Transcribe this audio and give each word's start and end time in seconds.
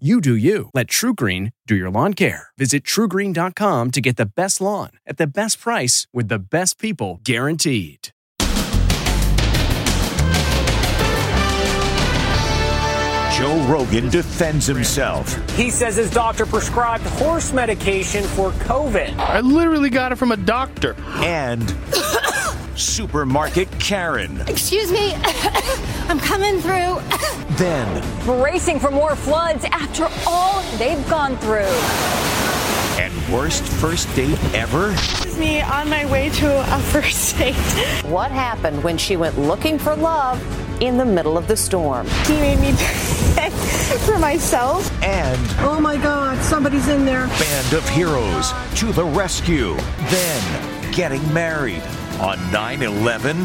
You 0.00 0.20
do 0.20 0.34
you. 0.34 0.70
Let 0.74 0.88
TruGreen 0.88 1.52
do 1.68 1.76
your 1.76 1.88
lawn 1.88 2.14
care. 2.14 2.48
Visit 2.58 2.82
trugreen.com 2.82 3.92
to 3.92 4.00
get 4.00 4.16
the 4.16 4.26
best 4.26 4.60
lawn 4.60 4.90
at 5.06 5.18
the 5.18 5.26
best 5.28 5.60
price 5.60 6.08
with 6.12 6.26
the 6.26 6.40
best 6.40 6.80
people 6.80 7.20
guaranteed. 7.22 8.08
Joe 13.38 13.56
Rogan 13.68 14.08
defends 14.10 14.66
himself. 14.66 15.32
He 15.56 15.70
says 15.70 15.94
his 15.94 16.10
doctor 16.10 16.44
prescribed 16.44 17.04
horse 17.04 17.52
medication 17.52 18.24
for 18.24 18.50
COVID. 18.50 19.16
I 19.18 19.40
literally 19.40 19.90
got 19.90 20.10
it 20.10 20.16
from 20.16 20.32
a 20.32 20.36
doctor. 20.36 20.96
And 21.18 21.62
supermarket 22.76 23.68
Karen. 23.78 24.40
Excuse 24.48 24.90
me, 24.92 25.14
I'm 26.08 26.18
coming 26.18 26.60
through. 26.60 27.00
Then, 27.54 28.02
bracing 28.24 28.80
for 28.80 28.90
more 28.90 29.14
floods 29.14 29.64
after 29.66 30.08
all 30.26 30.60
they've 30.76 31.08
gone 31.08 31.36
through. 31.36 31.70
and 32.98 33.12
worst 33.32 33.62
first 33.62 34.12
date 34.16 34.38
ever? 34.54 34.92
me 35.38 35.60
on 35.60 35.88
my 35.88 36.04
way 36.10 36.30
to 36.30 36.74
a 36.74 36.78
first 36.90 37.36
date. 37.38 37.54
What 38.06 38.30
happened 38.32 38.82
when 38.82 38.98
she 38.98 39.16
went 39.16 39.38
looking 39.38 39.78
for 39.78 39.94
love 39.94 40.40
in 40.82 40.96
the 40.96 41.04
middle 41.04 41.38
of 41.38 41.46
the 41.46 41.56
storm? 41.56 42.08
He 42.26 42.34
made 42.40 42.58
me 42.58 42.72
beg 43.36 43.52
for 43.52 44.18
myself. 44.18 44.90
And 45.02 45.40
Oh 45.60 45.78
my 45.80 45.96
God, 45.96 46.42
somebody's 46.42 46.88
in 46.88 47.04
there. 47.04 47.26
Band 47.28 47.72
of 47.72 47.88
Heroes 47.90 48.52
to 48.76 48.92
the 48.92 49.04
rescue. 49.04 49.74
Then, 50.08 50.92
getting 50.92 51.22
married 51.32 51.82
on 52.20 52.38
9 52.52 52.82
11. 52.82 53.40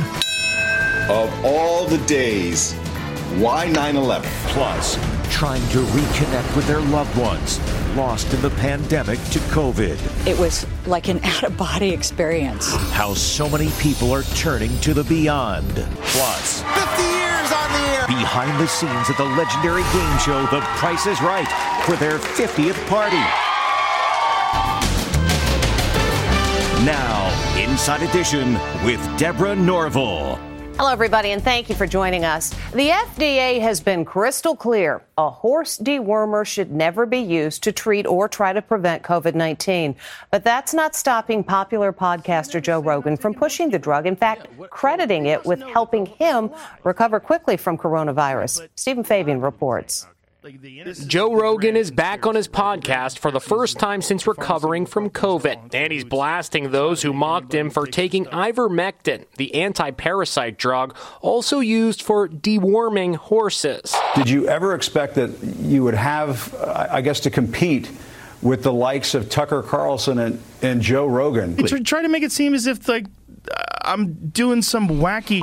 Of 1.09 1.45
all 1.45 1.88
the 1.88 1.98
days, 2.06 2.73
why 3.38 3.67
9 3.70 3.95
11? 3.95 4.30
Plus, 4.48 4.95
trying 5.31 5.62
to 5.70 5.80
reconnect 5.80 6.56
with 6.56 6.67
their 6.67 6.81
loved 6.81 7.16
ones 7.17 7.59
lost 7.95 8.31
in 8.34 8.42
the 8.42 8.50
pandemic 8.52 9.17
to 9.31 9.40
COVID. 9.52 10.28
It 10.28 10.38
was 10.38 10.66
like 10.86 11.08
an 11.08 11.20
out 11.23 11.44
of 11.44 11.58
body 11.58 11.90
experience. 11.90 12.73
How 12.92 13.14
so 13.14 13.50
many 13.50 13.70
people 13.80 14.12
are 14.12 14.23
turning 14.23 14.78
to 14.81 14.94
the 14.94 15.03
beyond. 15.03 15.67
Plus, 16.02 16.62
50 16.62 17.03
years 17.03 17.52
on 17.52 17.72
the 17.72 17.88
air. 17.97 18.08
behind 18.08 18.59
the 18.59 18.67
scenes 18.67 19.09
at 19.09 19.17
the 19.17 19.25
legendary 19.25 19.84
game 19.94 20.17
show 20.20 20.42
The 20.52 20.62
Price 20.78 21.08
is 21.08 21.22
Right 21.22 21.47
for 21.86 21.95
their 21.95 22.20
50th 22.20 22.88
party. 22.88 23.23
Now, 26.86 27.19
Inside 27.60 28.04
Edition 28.04 28.54
with 28.86 29.02
Deborah 29.18 29.54
Norville. 29.54 30.38
Hello, 30.78 30.94
everybody, 30.94 31.32
and 31.32 31.44
thank 31.44 31.68
you 31.68 31.76
for 31.76 31.86
joining 31.86 32.24
us. 32.24 32.52
The 32.72 32.88
FDA 32.88 33.60
has 33.60 33.82
been 33.82 34.06
crystal 34.06 34.56
clear 34.56 35.04
a 35.18 35.30
horse 35.30 35.78
dewormer 35.78 36.48
should 36.48 36.72
never 36.72 37.06
be 37.06 37.18
used 37.18 37.62
to 37.64 37.74
treat 37.74 38.08
or 38.08 38.30
try 38.30 38.53
to 38.53 38.62
prevent 38.62 39.03
COVID 39.03 39.36
19. 39.36 39.94
But 40.31 40.46
that's 40.46 40.74
not 40.74 40.96
stopping 40.96 41.44
popular 41.44 41.92
podcaster 41.92 42.62
Joe 42.62 42.80
Rogan 42.80 43.18
from 43.18 43.34
pushing 43.34 43.69
the 43.69 43.78
drug, 43.78 44.08
in 44.08 44.16
fact, 44.16 44.48
crediting 44.69 45.25
it 45.25 45.44
with 45.44 45.62
helping 45.62 46.06
him 46.06 46.52
recover 46.86 47.19
quickly 47.19 47.58
from 47.58 47.78
coronavirus. 47.78 48.69
Steven 48.75 49.03
Fabian 49.03 49.42
reports. 49.42 50.08
Joe 51.05 51.33
Rogan 51.33 51.75
is 51.75 51.91
back 51.91 52.25
on 52.25 52.35
his 52.35 52.47
podcast 52.47 53.19
for 53.19 53.29
the 53.29 53.41
first 53.41 53.77
time 53.77 54.01
since 54.01 54.25
recovering 54.25 54.85
from 54.85 55.09
COVID, 55.09 55.73
and 55.73 55.91
he's 55.91 56.05
blasting 56.05 56.72
those 56.72 57.01
who 57.01 57.11
mocked 57.11 57.53
him 57.53 57.69
for 57.69 57.85
taking 57.85 58.23
ivermectin, 58.25 59.25
the 59.35 59.53
anti 59.55 59.91
parasite 59.91 60.57
drug 60.57 60.95
also 61.22 61.59
used 61.59 62.01
for 62.01 62.29
deworming 62.29 63.17
horses. 63.17 63.94
Did 64.16 64.29
you 64.29 64.47
ever 64.47 64.73
expect 64.75 65.16
that 65.16 65.31
you 65.59 65.83
would 65.83 65.94
have, 65.94 66.56
I 66.56 67.01
guess, 67.01 67.19
to 67.21 67.29
compete 67.29 67.91
with 68.41 68.63
the 68.63 68.71
likes 68.71 69.16
of 69.16 69.29
Tucker 69.29 69.61
Carlson 69.61 70.19
and, 70.19 70.41
and 70.61 70.81
Joe 70.81 71.06
Rogan? 71.06 71.57
They 71.57 71.63
tr- 71.63 71.77
try 71.79 72.01
to 72.01 72.07
make 72.07 72.23
it 72.23 72.31
seem 72.31 72.53
as 72.53 72.66
if 72.66 72.88
like 72.88 73.07
I'm 73.83 74.29
doing 74.29 74.61
some 74.61 74.88
wacky 74.88 75.41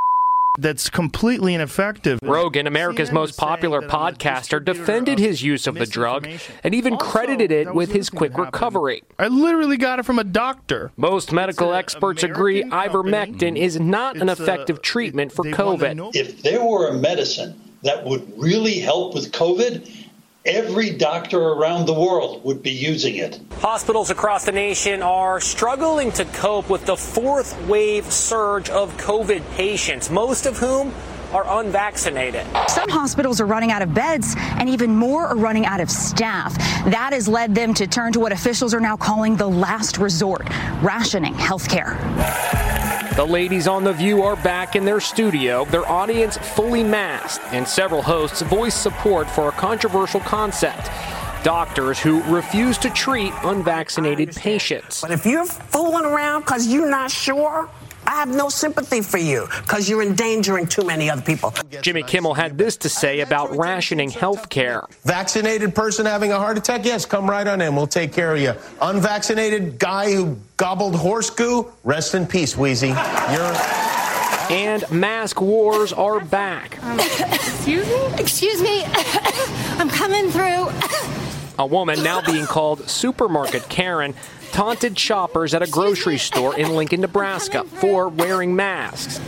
that's 0.58 0.90
completely 0.90 1.54
ineffective. 1.54 2.18
Rogan, 2.22 2.66
America's 2.66 3.12
most 3.12 3.36
popular 3.36 3.82
podcaster, 3.82 4.64
defended 4.64 5.18
his 5.18 5.42
use 5.42 5.66
of 5.66 5.74
the 5.74 5.86
drug 5.86 6.28
and 6.64 6.74
even 6.74 6.96
credited 6.96 7.50
it 7.52 7.74
with 7.74 7.92
his 7.92 8.10
quick 8.10 8.36
recovery. 8.36 9.02
I 9.18 9.28
literally 9.28 9.76
got 9.76 9.98
it 9.98 10.04
from 10.04 10.18
a 10.18 10.24
doctor. 10.24 10.92
Most 10.96 11.32
medical 11.32 11.72
experts 11.72 12.22
agree 12.22 12.62
ivermectin 12.64 13.56
is 13.56 13.78
not 13.78 14.16
an 14.16 14.28
uh, 14.28 14.32
effective 14.32 14.82
treatment 14.82 15.32
for 15.32 15.44
COVID. 15.44 16.14
If 16.14 16.42
there 16.42 16.64
were 16.64 16.88
a 16.88 16.94
medicine 16.94 17.60
that 17.82 18.04
would 18.04 18.32
really 18.36 18.78
help 18.78 19.14
with 19.14 19.32
COVID, 19.32 20.05
every 20.46 20.90
doctor 20.90 21.40
around 21.40 21.86
the 21.86 21.92
world 21.92 22.44
would 22.44 22.62
be 22.62 22.70
using 22.70 23.16
it. 23.16 23.40
Hospitals 23.58 24.10
across 24.10 24.44
the 24.44 24.52
nation 24.52 25.02
are 25.02 25.40
struggling 25.40 26.12
to 26.12 26.24
cope 26.26 26.70
with 26.70 26.86
the 26.86 26.96
fourth 26.96 27.60
wave 27.66 28.10
surge 28.12 28.70
of 28.70 28.96
COVID 28.96 29.42
patients, 29.56 30.08
most 30.08 30.46
of 30.46 30.58
whom 30.58 30.92
are 31.32 31.60
unvaccinated. 31.60 32.46
Some 32.68 32.88
hospitals 32.88 33.40
are 33.40 33.46
running 33.46 33.72
out 33.72 33.82
of 33.82 33.92
beds, 33.92 34.36
and 34.38 34.68
even 34.68 34.94
more 34.94 35.26
are 35.26 35.36
running 35.36 35.66
out 35.66 35.80
of 35.80 35.90
staff. 35.90 36.56
That 36.86 37.10
has 37.12 37.26
led 37.26 37.54
them 37.54 37.74
to 37.74 37.86
turn 37.86 38.12
to 38.12 38.20
what 38.20 38.32
officials 38.32 38.72
are 38.72 38.80
now 38.80 38.96
calling 38.96 39.36
the 39.36 39.48
last 39.48 39.98
resort 39.98 40.48
rationing 40.82 41.34
healthcare. 41.34 41.96
The 43.14 43.24
ladies 43.24 43.66
on 43.66 43.84
The 43.84 43.92
View 43.92 44.22
are 44.24 44.36
back 44.36 44.76
in 44.76 44.84
their 44.84 45.00
studio, 45.00 45.64
their 45.66 45.88
audience 45.88 46.36
fully 46.36 46.82
masked, 46.82 47.44
and 47.52 47.66
several 47.66 48.02
hosts 48.02 48.42
voiced 48.42 48.82
support 48.82 49.30
for 49.30 49.48
a 49.48 49.52
controversial 49.52 50.20
concept. 50.20 50.90
Doctors 51.42 51.98
who 51.98 52.22
refuse 52.24 52.76
to 52.78 52.90
treat 52.90 53.32
unvaccinated 53.44 54.34
patients. 54.34 55.00
But 55.00 55.12
if 55.12 55.24
you're 55.24 55.46
fooling 55.46 56.04
around 56.04 56.40
because 56.42 56.66
you're 56.66 56.90
not 56.90 57.10
sure, 57.10 57.70
I 58.06 58.16
have 58.16 58.28
no 58.28 58.48
sympathy 58.48 59.00
for 59.02 59.18
you 59.18 59.46
because 59.62 59.88
you're 59.88 60.02
endangering 60.02 60.66
too 60.66 60.84
many 60.84 61.10
other 61.10 61.22
people. 61.22 61.52
Jimmy 61.82 62.02
Kimmel 62.02 62.34
had 62.34 62.56
this 62.56 62.76
to 62.78 62.88
say 62.88 63.20
about 63.20 63.56
rationing 63.56 64.10
health 64.10 64.48
care. 64.48 64.84
Vaccinated 65.04 65.74
person 65.74 66.06
having 66.06 66.32
a 66.32 66.38
heart 66.38 66.56
attack, 66.58 66.84
yes, 66.84 67.04
come 67.04 67.28
right 67.28 67.46
on 67.46 67.60
in. 67.60 67.74
We'll 67.74 67.86
take 67.86 68.12
care 68.12 68.34
of 68.34 68.40
you. 68.40 68.54
Unvaccinated 68.80 69.78
guy 69.78 70.12
who 70.12 70.36
gobbled 70.56 70.94
horse 70.94 71.30
goo, 71.30 71.72
rest 71.84 72.14
in 72.14 72.26
peace, 72.26 72.56
Wheezy. 72.56 72.88
You're. 72.88 73.56
And 74.48 74.88
mask 74.92 75.40
wars 75.40 75.92
are 75.92 76.20
back. 76.20 76.82
Um, 76.84 77.00
excuse 77.00 77.86
me? 77.88 78.14
Excuse 78.18 78.62
me, 78.62 78.84
I'm 79.78 79.88
coming 79.88 80.30
through. 80.30 80.70
A 81.58 81.66
woman 81.66 82.02
now 82.02 82.20
being 82.20 82.46
called 82.46 82.88
Supermarket 82.88 83.68
Karen 83.68 84.14
taunted 84.56 84.98
shoppers 84.98 85.52
at 85.52 85.60
a 85.60 85.66
grocery 85.66 86.16
store 86.16 86.58
in 86.58 86.74
Lincoln, 86.74 87.02
Nebraska 87.02 87.62
for 87.64 88.08
wearing 88.08 88.56
masks. 88.56 89.18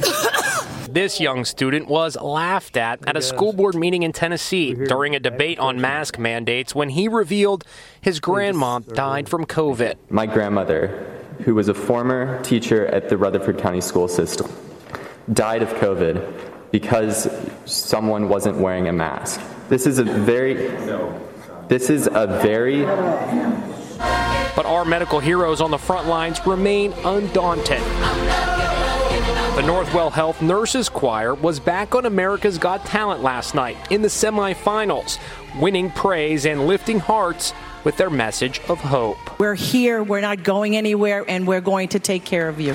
This 0.88 1.20
young 1.20 1.44
student 1.44 1.86
was 1.86 2.16
laughed 2.16 2.78
at 2.78 3.06
at 3.06 3.14
a 3.14 3.20
school 3.20 3.52
board 3.52 3.74
meeting 3.74 4.04
in 4.04 4.12
Tennessee 4.12 4.72
during 4.72 5.14
a 5.14 5.20
debate 5.20 5.58
on 5.58 5.82
mask 5.82 6.18
mandates 6.18 6.74
when 6.74 6.88
he 6.88 7.08
revealed 7.08 7.66
his 8.00 8.20
grandma 8.20 8.78
died 8.78 9.28
from 9.28 9.44
COVID. 9.44 9.96
My 10.08 10.24
grandmother, 10.24 10.86
who 11.44 11.54
was 11.54 11.68
a 11.68 11.74
former 11.74 12.42
teacher 12.42 12.86
at 12.86 13.10
the 13.10 13.18
Rutherford 13.18 13.58
County 13.58 13.82
School 13.82 14.08
System, 14.08 14.50
died 15.34 15.62
of 15.62 15.68
COVID 15.74 16.70
because 16.70 17.28
someone 17.66 18.30
wasn't 18.30 18.56
wearing 18.56 18.88
a 18.88 18.94
mask. 18.94 19.42
This 19.68 19.86
is 19.86 19.98
a 19.98 20.04
very 20.04 20.68
this 21.68 21.90
is 21.90 22.06
a 22.06 22.26
very 22.42 22.86
But 24.58 24.66
our 24.66 24.84
medical 24.84 25.20
heroes 25.20 25.60
on 25.60 25.70
the 25.70 25.78
front 25.78 26.08
lines 26.08 26.44
remain 26.44 26.92
undaunted. 27.04 27.78
The 27.78 29.62
Northwell 29.62 30.10
Health 30.10 30.42
Nurses 30.42 30.88
Choir 30.88 31.32
was 31.34 31.60
back 31.60 31.94
on 31.94 32.06
America's 32.06 32.58
Got 32.58 32.84
Talent 32.84 33.22
last 33.22 33.54
night 33.54 33.76
in 33.92 34.02
the 34.02 34.08
semifinals, 34.08 35.20
winning 35.60 35.92
praise 35.92 36.44
and 36.44 36.66
lifting 36.66 36.98
hearts 36.98 37.52
with 37.84 37.96
their 37.98 38.10
message 38.10 38.60
of 38.68 38.80
hope. 38.80 39.38
We're 39.38 39.54
here, 39.54 40.02
we're 40.02 40.22
not 40.22 40.42
going 40.42 40.76
anywhere, 40.76 41.24
and 41.28 41.46
we're 41.46 41.60
going 41.60 41.86
to 41.90 42.00
take 42.00 42.24
care 42.24 42.48
of 42.48 42.58
you. 42.58 42.70
In 42.70 42.74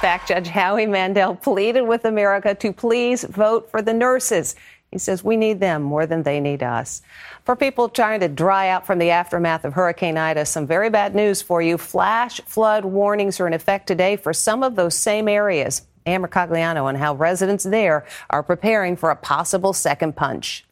fact, 0.00 0.28
Judge 0.28 0.48
Howie 0.48 0.86
Mandel 0.86 1.34
pleaded 1.34 1.82
with 1.82 2.06
America 2.06 2.54
to 2.54 2.72
please 2.72 3.24
vote 3.24 3.70
for 3.70 3.82
the 3.82 3.92
nurses. 3.92 4.56
He 4.94 4.98
says 4.98 5.24
we 5.24 5.36
need 5.36 5.58
them 5.58 5.82
more 5.82 6.06
than 6.06 6.22
they 6.22 6.38
need 6.38 6.62
us. 6.62 7.02
For 7.42 7.56
people 7.56 7.88
trying 7.88 8.20
to 8.20 8.28
dry 8.28 8.68
out 8.68 8.86
from 8.86 9.00
the 9.00 9.10
aftermath 9.10 9.64
of 9.64 9.72
Hurricane 9.72 10.16
Ida, 10.16 10.46
some 10.46 10.68
very 10.68 10.88
bad 10.88 11.16
news 11.16 11.42
for 11.42 11.60
you. 11.60 11.78
Flash 11.78 12.40
flood 12.42 12.84
warnings 12.84 13.40
are 13.40 13.48
in 13.48 13.54
effect 13.54 13.88
today 13.88 14.14
for 14.14 14.32
some 14.32 14.62
of 14.62 14.76
those 14.76 14.94
same 14.94 15.26
areas. 15.26 15.82
Amber 16.06 16.28
Cagliano 16.28 16.84
on 16.84 16.94
how 16.94 17.16
residents 17.16 17.64
there 17.64 18.06
are 18.30 18.44
preparing 18.44 18.94
for 18.94 19.10
a 19.10 19.16
possible 19.16 19.72
second 19.72 20.14
punch. 20.14 20.64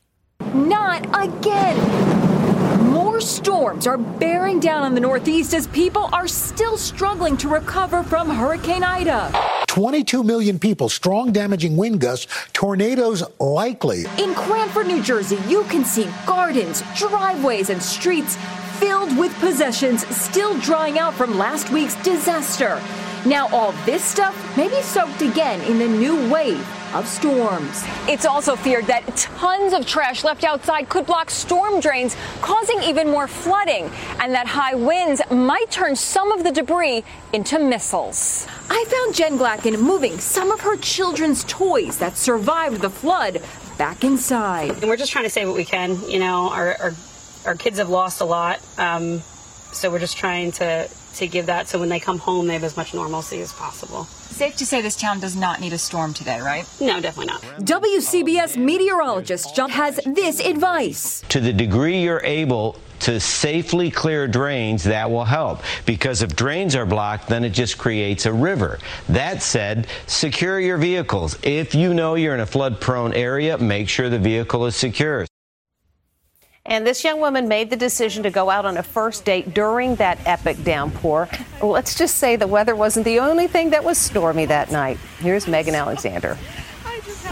Not 0.55 1.05
again. 1.21 2.93
More 2.93 3.21
storms 3.21 3.89
are 3.89 3.99
bearing 3.99 4.61
down 4.61 4.85
on 4.85 4.95
the 4.95 5.01
Northeast 5.01 5.53
as 5.53 5.67
people 5.67 6.09
are 6.13 6.29
still 6.29 6.77
struggling 6.77 7.37
to 7.39 7.49
recover 7.49 8.05
from 8.05 8.31
Hurricane 8.31 8.85
Ida. 8.85 9.62
22 9.73 10.23
million 10.23 10.59
people, 10.59 10.91
strong 10.91 11.33
damaging 11.33 11.79
wind 11.79 11.99
gusts, 11.99 12.27
tornadoes 12.53 13.23
likely. 13.41 14.05
In 14.19 14.35
Cranford, 14.35 14.87
New 14.87 15.03
Jersey, 15.03 15.39
you 15.49 15.65
can 15.65 15.83
see 15.83 16.11
gardens, 16.27 16.83
driveways, 16.95 17.71
and 17.71 17.83
streets 17.83 18.37
filled 18.79 19.17
with 19.17 19.33
possessions 19.41 20.07
still 20.15 20.59
drying 20.61 20.99
out 20.99 21.15
from 21.15 21.39
last 21.39 21.71
week's 21.71 21.95
disaster. 22.03 22.83
Now, 23.25 23.49
all 23.49 23.73
this 23.87 24.05
stuff 24.05 24.37
may 24.59 24.69
be 24.69 24.83
soaked 24.83 25.23
again 25.23 25.63
in 25.63 25.79
the 25.79 25.89
new 25.89 26.31
wave 26.31 26.63
of 26.95 27.07
storms. 27.07 27.85
It's 28.09 28.27
also 28.27 28.57
feared 28.57 28.87
that 28.87 29.07
tons 29.17 29.73
of 29.73 29.87
trash 29.87 30.25
left 30.25 30.45
outside 30.45 30.89
could 30.89 31.07
block 31.07 31.31
storm 31.31 31.81
drains, 31.81 32.17
causing 32.41 32.83
even 32.83 33.09
more 33.09 33.27
flooding, 33.27 33.91
and 34.21 34.33
that 34.35 34.47
high 34.47 34.75
winds 34.75 35.23
might 35.31 35.71
turn 35.71 35.97
some 35.97 36.33
of 36.33 36.45
the 36.45 36.53
debris 36.53 37.05
into 37.33 37.59
missiles. 37.59 38.47
I 38.69 38.85
found 38.89 39.15
Jen 39.15 39.39
Glacken 39.39 39.81
moving 39.81 40.19
some 40.19 40.51
of 40.51 40.61
her 40.61 40.77
children's 40.77 41.45
toys 41.45 41.99
that 41.99 42.17
survived 42.17 42.81
the 42.81 42.91
flood 42.91 43.43
back 43.79 44.05
inside. 44.05 44.71
And 44.71 44.85
we're 44.85 44.97
just 44.97 45.13
trying 45.13 45.25
to 45.25 45.31
save 45.31 45.49
what 45.49 45.57
we 45.57 45.65
can. 45.65 45.99
You 46.09 46.19
know, 46.19 46.51
our, 46.51 46.77
our, 46.81 46.93
our 47.47 47.55
kids 47.55 47.79
have 47.79 47.89
lost 47.89 48.21
a 48.21 48.25
lot. 48.25 48.61
Um, 48.79 49.23
so 49.73 49.91
we're 49.91 49.99
just 49.99 50.17
trying 50.17 50.53
to 50.53 50.89
to 51.15 51.27
give 51.27 51.47
that 51.47 51.69
so 51.69 51.79
when 51.79 51.89
they 51.89 52.01
come 52.01 52.19
home 52.19 52.47
they 52.47 52.55
have 52.55 52.65
as 52.65 52.77
much 52.77 52.95
normalcy 52.95 53.41
as 53.41 53.53
possible. 53.53 54.05
Safe 54.05 54.57
to 54.57 54.67
say 54.67 54.81
this 54.81 54.97
town 54.97 55.21
does 55.21 55.37
not 55.37 55.61
need 55.61 55.73
a 55.73 55.79
storm 55.79 56.15
today, 56.15 56.41
right? 56.41 56.67
No, 56.81 57.01
definitely 57.01 57.27
not. 57.27 57.43
WCBS 57.61 58.57
meteorologist 58.57 59.55
John 59.55 59.71
has 59.71 60.01
this 60.07 60.41
advice. 60.41 61.23
To 61.29 61.41
the 61.41 61.53
degree 61.53 62.03
you're 62.03 62.25
able 62.25 62.77
to 63.01 63.19
safely 63.19 63.91
clear 63.91 64.29
drains, 64.29 64.85
that 64.85 65.11
will 65.11 65.25
help. 65.25 65.61
Because 65.85 66.23
if 66.23 66.37
drains 66.37 66.77
are 66.77 66.87
blocked, 66.87 67.29
then 67.29 67.45
it 67.45 67.51
just 67.51 67.77
creates 67.77 68.27
a 68.27 68.33
river. 68.33 68.79
That 69.09 69.43
said, 69.43 69.89
secure 70.07 70.61
your 70.61 70.79
vehicles. 70.79 71.37
If 71.43 71.75
you 71.75 71.95
know 71.95 72.15
you're 72.15 72.35
in 72.35 72.41
a 72.41 72.47
flood 72.47 72.81
prone 72.81 73.13
area, 73.13 73.59
make 73.59 73.89
sure 73.89 74.09
the 74.09 74.21
vehicle 74.21 74.67
is 74.67 74.77
secure. 74.77 75.27
And 76.65 76.87
this 76.87 77.03
young 77.03 77.19
woman 77.19 77.49
made 77.49 77.71
the 77.71 77.77
decision 77.77 78.23
to 78.23 78.31
go 78.31 78.49
out 78.49 78.65
on 78.65 78.77
a 78.77 78.83
first 78.83 79.25
date 79.25 79.53
during 79.53 79.97
that 79.97 80.19
epic 80.27 80.63
downpour. 80.63 81.29
Let's 81.61 81.99
just 81.99 82.19
say 82.19 82.37
the 82.37 82.47
weather 82.47 82.77
wasn't 82.77 83.05
the 83.05 83.19
only 83.19 83.49
thing 83.49 83.71
that 83.71 83.83
was 83.83 83.99
stormy 83.99 84.47
that 84.47 84.71
night. 84.71 84.97
Here's 85.19 85.49
Megan 85.49 85.75
Alexander. 85.75 86.39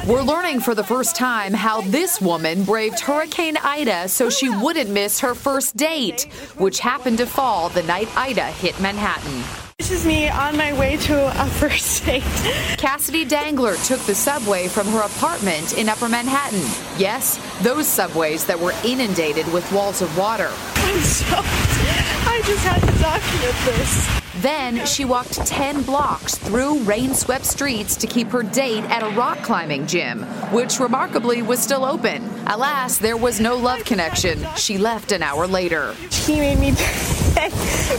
We're 0.06 0.22
learning 0.22 0.60
for 0.60 0.74
the 0.74 0.82
first 0.82 1.14
time 1.14 1.52
how 1.52 1.82
this 1.82 2.20
woman 2.20 2.64
braved 2.64 3.00
Hurricane 3.00 3.56
Ida 3.56 4.08
so 4.08 4.30
she 4.30 4.48
wouldn't 4.48 4.90
miss 4.90 5.20
her 5.20 5.34
first 5.34 5.76
date, 5.76 6.22
which 6.58 6.80
happened 6.80 7.18
to 7.18 7.26
fall 7.26 7.68
the 7.68 7.82
night 7.84 8.08
Ida 8.16 8.46
hit 8.46 8.80
Manhattan. 8.80 9.69
This 9.80 9.92
is 9.92 10.04
me 10.04 10.28
on 10.28 10.58
my 10.58 10.78
way 10.78 10.98
to 10.98 11.42
a 11.42 11.46
first 11.46 12.04
date. 12.04 12.22
Cassidy 12.76 13.24
Dangler 13.24 13.76
took 13.76 13.98
the 14.00 14.14
subway 14.14 14.68
from 14.68 14.86
her 14.88 15.00
apartment 15.00 15.78
in 15.78 15.88
Upper 15.88 16.06
Manhattan. 16.06 16.60
Yes, 16.98 17.40
those 17.62 17.86
subways 17.86 18.44
that 18.44 18.60
were 18.60 18.74
inundated 18.84 19.50
with 19.54 19.72
walls 19.72 20.02
of 20.02 20.18
water. 20.18 20.50
I'm 20.52 21.00
so. 21.00 21.24
I 21.34 22.42
just 22.44 22.62
had 22.62 22.80
to 22.82 22.98
document 23.00 23.56
this. 23.64 24.42
Then 24.42 24.84
she 24.84 25.06
walked 25.06 25.46
10 25.46 25.80
blocks 25.84 26.36
through 26.36 26.80
rain 26.80 27.14
swept 27.14 27.46
streets 27.46 27.96
to 27.96 28.06
keep 28.06 28.28
her 28.28 28.42
date 28.42 28.84
at 28.90 29.02
a 29.02 29.08
rock 29.16 29.38
climbing 29.42 29.86
gym, 29.86 30.24
which 30.52 30.78
remarkably 30.78 31.40
was 31.40 31.58
still 31.58 31.86
open. 31.86 32.28
Alas, 32.48 32.98
there 32.98 33.16
was 33.16 33.40
no 33.40 33.56
love 33.56 33.82
connection. 33.86 34.46
She 34.56 34.76
left 34.76 35.10
an 35.10 35.22
hour 35.22 35.46
later. 35.46 35.94
He 36.10 36.36
made 36.36 36.58
me 36.58 36.72
pay 37.34 37.48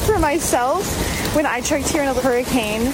for 0.06 0.20
myself 0.20 1.21
when 1.34 1.46
I 1.46 1.62
checked 1.62 1.90
here 1.90 2.02
in 2.02 2.10
a 2.10 2.14
hurricane. 2.14 2.92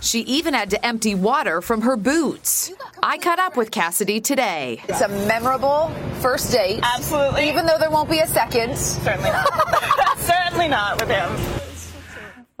She 0.00 0.20
even 0.20 0.54
had 0.54 0.70
to 0.70 0.84
empty 0.84 1.14
water 1.14 1.60
from 1.60 1.82
her 1.82 1.96
boots. 1.96 2.72
I 3.02 3.18
caught 3.18 3.38
up 3.38 3.56
with 3.56 3.70
Cassidy 3.70 4.20
today. 4.20 4.82
It's 4.88 5.00
a 5.00 5.08
memorable 5.08 5.92
first 6.20 6.52
date. 6.52 6.80
Absolutely. 6.82 7.48
Even 7.48 7.66
though 7.66 7.78
there 7.78 7.90
won't 7.90 8.08
be 8.08 8.20
a 8.20 8.26
second. 8.26 8.76
Certainly 8.78 9.30
not. 9.30 10.18
Certainly 10.18 10.68
not 10.68 11.00
with 11.00 11.10
him. 11.10 11.59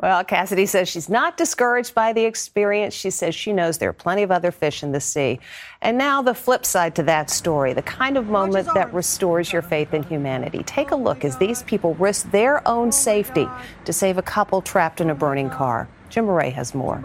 Well, 0.02 0.24
Cassidy 0.24 0.64
says 0.64 0.88
she's 0.88 1.10
not 1.10 1.36
discouraged 1.36 1.94
by 1.94 2.14
the 2.14 2.24
experience. 2.24 2.94
She 2.94 3.10
says 3.10 3.34
she 3.34 3.52
knows 3.52 3.76
there 3.76 3.90
are 3.90 3.92
plenty 3.92 4.22
of 4.22 4.30
other 4.30 4.50
fish 4.50 4.82
in 4.82 4.92
the 4.92 5.00
sea. 5.00 5.40
And 5.82 5.98
now, 5.98 6.22
the 6.22 6.34
flip 6.34 6.64
side 6.64 6.94
to 6.96 7.02
that 7.02 7.28
story, 7.28 7.74
the 7.74 7.82
kind 7.82 8.16
of 8.16 8.26
moment 8.26 8.68
that 8.74 8.94
restores 8.94 9.52
your 9.52 9.62
faith 9.62 9.92
in 9.92 10.02
humanity. 10.02 10.62
Take 10.64 10.90
a 10.92 10.96
look 10.96 11.24
as 11.24 11.36
these 11.36 11.62
people 11.64 11.94
risk 11.94 12.30
their 12.30 12.66
own 12.66 12.90
safety 12.90 13.46
to 13.84 13.92
save 13.92 14.16
a 14.16 14.22
couple 14.22 14.62
trapped 14.62 15.02
in 15.02 15.10
a 15.10 15.14
burning 15.14 15.50
car. 15.50 15.88
Jim 16.10 16.26
Moret 16.26 16.52
has 16.52 16.74
more. 16.74 17.00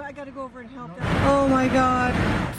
Oh 1.28 1.48
my 1.48 1.68
God. 1.68 2.14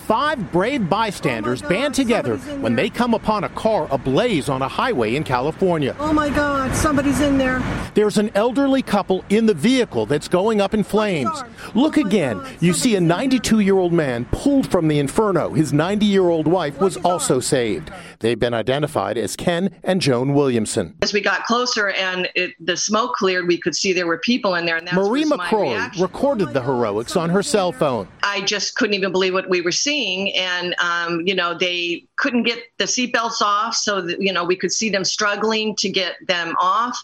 Five 0.06 0.52
brave 0.52 0.88
bystanders 0.88 1.62
oh 1.64 1.68
band 1.68 1.92
together 1.92 2.36
when 2.36 2.76
they 2.76 2.88
come 2.88 3.14
upon 3.14 3.42
a 3.42 3.48
car 3.48 3.88
ablaze 3.90 4.48
on 4.48 4.62
a 4.62 4.68
highway 4.68 5.16
in 5.16 5.24
California. 5.24 5.96
Oh 5.98 6.12
my 6.12 6.30
God, 6.30 6.74
somebody's 6.76 7.20
in 7.20 7.36
there. 7.36 7.60
There's 7.94 8.16
an 8.16 8.30
elderly 8.36 8.82
couple 8.82 9.24
in 9.28 9.46
the 9.46 9.54
vehicle 9.54 10.06
that's 10.06 10.28
going 10.28 10.60
up 10.60 10.74
in 10.74 10.84
flames. 10.84 11.42
Look 11.74 11.96
again. 11.96 12.40
You 12.60 12.72
see 12.72 12.94
a 12.94 13.00
92 13.00 13.60
year 13.60 13.76
old 13.76 13.92
man 13.92 14.26
pulled 14.26 14.70
from 14.70 14.86
the 14.86 15.00
inferno. 15.00 15.50
His 15.50 15.72
90 15.72 16.06
year 16.06 16.28
old 16.28 16.46
wife 16.46 16.80
was 16.80 16.96
also 16.98 17.40
saved. 17.40 17.90
They've 18.20 18.38
been 18.38 18.54
identified 18.54 19.18
as 19.18 19.34
Ken 19.34 19.74
and 19.82 20.00
Joan 20.00 20.34
Williamson. 20.34 20.94
As 21.02 21.12
we 21.12 21.20
got 21.20 21.44
closer 21.46 21.88
and 21.90 22.28
it, 22.36 22.54
the 22.60 22.76
smoke 22.76 23.14
cleared, 23.14 23.48
we 23.48 23.58
could 23.58 23.74
see 23.74 23.92
there 23.92 24.06
were 24.06 24.18
people 24.18 24.54
in 24.54 24.66
there. 24.66 24.76
And 24.76 24.86
that 24.86 24.94
Marie 24.94 25.20
was 25.20 25.30
my 25.30 25.48
McCrory 25.48 25.70
reaction. 25.70 26.02
Recorded 26.36 26.54
the 26.54 26.62
heroics 26.62 27.16
on 27.16 27.30
her 27.30 27.42
cell 27.42 27.72
phone. 27.72 28.08
I 28.22 28.42
just 28.42 28.76
couldn't 28.76 28.94
even 28.94 29.12
believe 29.12 29.32
what 29.32 29.48
we 29.48 29.60
were 29.60 29.72
seeing. 29.72 30.34
And, 30.34 30.74
um, 30.78 31.22
you 31.22 31.34
know, 31.34 31.56
they 31.56 32.04
couldn't 32.16 32.44
get 32.44 32.58
the 32.78 32.84
seatbelts 32.84 33.40
off. 33.40 33.74
So, 33.74 34.00
that, 34.02 34.20
you 34.20 34.32
know, 34.32 34.44
we 34.44 34.56
could 34.56 34.72
see 34.72 34.90
them 34.90 35.04
struggling 35.04 35.74
to 35.76 35.88
get 35.88 36.14
them 36.26 36.54
off. 36.60 36.98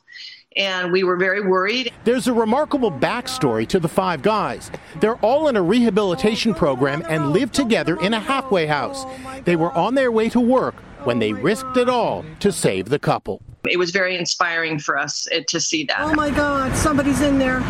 And 0.54 0.92
we 0.92 1.02
were 1.02 1.16
very 1.16 1.40
worried. 1.40 1.90
There's 2.04 2.28
a 2.28 2.32
remarkable 2.32 2.92
backstory 2.92 3.66
to 3.68 3.80
the 3.80 3.88
five 3.88 4.20
guys. 4.20 4.70
They're 5.00 5.16
all 5.16 5.48
in 5.48 5.56
a 5.56 5.62
rehabilitation 5.62 6.52
program 6.52 7.02
and 7.08 7.32
live 7.32 7.52
together 7.52 7.98
in 8.02 8.12
a 8.12 8.20
halfway 8.20 8.66
house. 8.66 9.06
They 9.44 9.56
were 9.56 9.72
on 9.72 9.94
their 9.94 10.12
way 10.12 10.28
to 10.28 10.40
work 10.40 10.74
when 11.04 11.20
they 11.20 11.32
risked 11.32 11.78
it 11.78 11.88
all 11.88 12.22
to 12.40 12.52
save 12.52 12.90
the 12.90 12.98
couple. 12.98 13.40
It 13.64 13.78
was 13.78 13.92
very 13.92 14.16
inspiring 14.16 14.78
for 14.78 14.98
us 14.98 15.26
uh, 15.32 15.40
to 15.48 15.58
see 15.58 15.84
that. 15.84 16.00
Oh 16.00 16.14
my 16.14 16.30
God, 16.30 16.76
somebody's 16.76 17.22
in 17.22 17.38
there. 17.38 17.60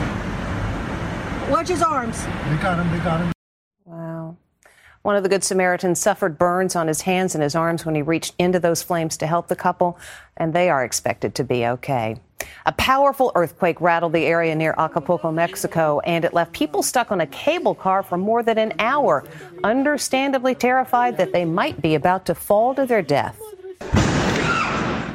Watch 1.52 1.68
his 1.68 1.82
arms. 1.82 2.24
They 2.24 2.56
got 2.62 2.78
him, 2.78 2.90
they 2.90 3.04
got 3.04 3.20
him. 3.20 3.32
Wow. 3.84 4.38
One 5.02 5.16
of 5.16 5.22
the 5.22 5.28
Good 5.28 5.44
Samaritans 5.44 6.00
suffered 6.00 6.38
burns 6.38 6.74
on 6.74 6.88
his 6.88 7.02
hands 7.02 7.34
and 7.34 7.42
his 7.44 7.54
arms 7.54 7.84
when 7.84 7.94
he 7.94 8.00
reached 8.00 8.34
into 8.38 8.58
those 8.58 8.82
flames 8.82 9.18
to 9.18 9.26
help 9.26 9.48
the 9.48 9.54
couple, 9.54 9.98
and 10.38 10.54
they 10.54 10.70
are 10.70 10.82
expected 10.82 11.34
to 11.34 11.44
be 11.44 11.66
okay. 11.66 12.16
A 12.64 12.72
powerful 12.72 13.32
earthquake 13.34 13.82
rattled 13.82 14.14
the 14.14 14.24
area 14.24 14.54
near 14.54 14.74
Acapulco, 14.78 15.30
Mexico, 15.30 16.00
and 16.00 16.24
it 16.24 16.32
left 16.32 16.54
people 16.54 16.82
stuck 16.82 17.12
on 17.12 17.20
a 17.20 17.26
cable 17.26 17.74
car 17.74 18.02
for 18.02 18.16
more 18.16 18.42
than 18.42 18.56
an 18.56 18.72
hour, 18.78 19.22
understandably 19.62 20.54
terrified 20.54 21.18
that 21.18 21.34
they 21.34 21.44
might 21.44 21.82
be 21.82 21.94
about 21.94 22.24
to 22.24 22.34
fall 22.34 22.74
to 22.74 22.86
their 22.86 23.02
death. 23.02 23.38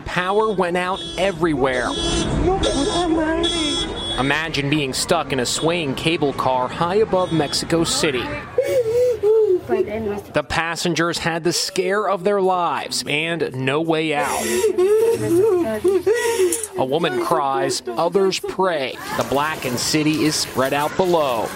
Power 0.05 0.51
went 0.53 0.77
out 0.77 1.01
everywhere. 1.17 1.89
Imagine 4.17 4.69
being 4.69 4.93
stuck 4.93 5.31
in 5.31 5.39
a 5.39 5.45
swaying 5.45 5.93
cable 5.95 6.33
car 6.33 6.67
high 6.67 6.95
above 6.95 7.31
Mexico 7.31 7.83
City. 7.83 8.23
The 9.67 10.45
passengers 10.47 11.19
had 11.19 11.43
the 11.43 11.53
scare 11.53 12.09
of 12.09 12.23
their 12.23 12.41
lives 12.41 13.03
and 13.07 13.53
no 13.53 13.81
way 13.81 14.15
out. 14.15 14.41
A 16.77 16.85
woman 16.85 17.23
cries, 17.23 17.83
others 17.85 18.39
pray. 18.39 18.95
The 19.17 19.25
blackened 19.29 19.77
city 19.77 20.23
is 20.23 20.35
spread 20.35 20.73
out 20.73 20.95
below. 20.97 21.47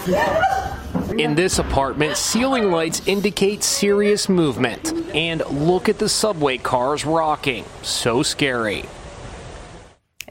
In 1.18 1.36
this 1.36 1.58
apartment, 1.58 2.18
ceiling 2.18 2.72
lights 2.72 3.02
indicate 3.08 3.64
serious 3.64 4.30
movement. 4.30 4.94
And 5.16 5.44
look 5.50 5.90
at 5.90 5.98
the 6.00 6.10
subway 6.10 6.58
cars 6.58 7.06
rocking. 7.06 7.66
So 7.82 8.24
scary. 8.24 8.86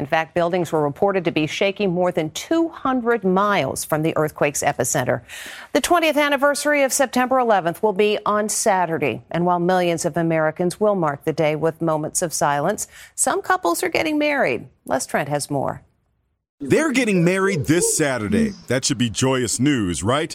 In 0.00 0.06
fact, 0.06 0.34
buildings 0.34 0.72
were 0.72 0.82
reported 0.82 1.26
to 1.26 1.30
be 1.30 1.46
shaking 1.46 1.92
more 1.92 2.10
than 2.10 2.30
200 2.30 3.22
miles 3.22 3.84
from 3.84 4.00
the 4.00 4.16
earthquake's 4.16 4.62
epicenter. 4.62 5.20
The 5.74 5.82
20th 5.82 6.16
anniversary 6.16 6.82
of 6.84 6.90
September 6.90 7.36
11th 7.36 7.82
will 7.82 7.92
be 7.92 8.18
on 8.24 8.48
Saturday. 8.48 9.22
And 9.30 9.44
while 9.44 9.58
millions 9.60 10.06
of 10.06 10.16
Americans 10.16 10.80
will 10.80 10.94
mark 10.94 11.24
the 11.24 11.34
day 11.34 11.54
with 11.54 11.82
moments 11.82 12.22
of 12.22 12.32
silence, 12.32 12.88
some 13.14 13.42
couples 13.42 13.82
are 13.82 13.90
getting 13.90 14.16
married. 14.16 14.70
Les 14.86 15.04
Trent 15.04 15.28
has 15.28 15.50
more. 15.50 15.82
They're 16.60 16.92
getting 16.92 17.22
married 17.22 17.66
this 17.66 17.94
Saturday. 17.94 18.54
That 18.68 18.86
should 18.86 18.96
be 18.96 19.10
joyous 19.10 19.60
news, 19.60 20.02
right? 20.02 20.34